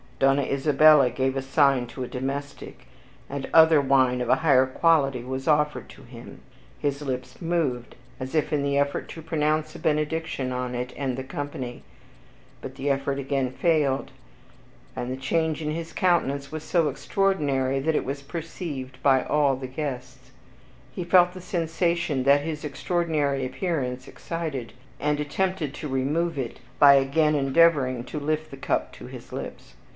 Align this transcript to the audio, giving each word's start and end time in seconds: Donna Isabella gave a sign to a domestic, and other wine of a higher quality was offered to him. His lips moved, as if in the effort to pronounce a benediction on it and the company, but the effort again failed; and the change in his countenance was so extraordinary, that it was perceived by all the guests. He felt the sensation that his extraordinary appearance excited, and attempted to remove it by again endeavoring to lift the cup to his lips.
Donna 0.17 0.43
Isabella 0.43 1.09
gave 1.09 1.35
a 1.35 1.41
sign 1.41 1.87
to 1.87 2.03
a 2.03 2.07
domestic, 2.07 2.85
and 3.27 3.49
other 3.55 3.81
wine 3.81 4.21
of 4.21 4.29
a 4.29 4.37
higher 4.37 4.67
quality 4.67 5.23
was 5.23 5.47
offered 5.47 5.89
to 5.89 6.03
him. 6.03 6.41
His 6.79 7.01
lips 7.01 7.41
moved, 7.41 7.95
as 8.19 8.35
if 8.35 8.53
in 8.53 8.61
the 8.61 8.77
effort 8.77 9.09
to 9.09 9.21
pronounce 9.23 9.73
a 9.75 9.79
benediction 9.79 10.51
on 10.51 10.73
it 10.75 10.93
and 10.95 11.17
the 11.17 11.23
company, 11.23 11.83
but 12.61 12.75
the 12.75 12.89
effort 12.89 13.17
again 13.17 13.51
failed; 13.51 14.11
and 14.95 15.11
the 15.11 15.17
change 15.17 15.61
in 15.61 15.71
his 15.71 15.93
countenance 15.93 16.51
was 16.51 16.63
so 16.63 16.87
extraordinary, 16.89 17.79
that 17.79 17.95
it 17.95 18.05
was 18.05 18.21
perceived 18.21 19.01
by 19.01 19.23
all 19.23 19.55
the 19.55 19.67
guests. 19.67 20.31
He 20.91 21.03
felt 21.03 21.33
the 21.33 21.41
sensation 21.41 22.23
that 22.23 22.41
his 22.41 22.63
extraordinary 22.63 23.43
appearance 23.45 24.07
excited, 24.07 24.73
and 24.99 25.19
attempted 25.19 25.73
to 25.75 25.87
remove 25.87 26.37
it 26.37 26.59
by 26.77 26.93
again 26.95 27.33
endeavoring 27.33 28.03
to 28.05 28.19
lift 28.19 28.51
the 28.51 28.57
cup 28.57 28.91
to 28.93 29.05
his 29.07 29.31
lips. 29.31 29.75